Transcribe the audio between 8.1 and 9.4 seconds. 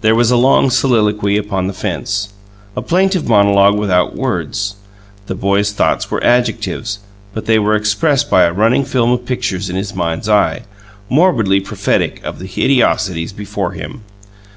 by a running film of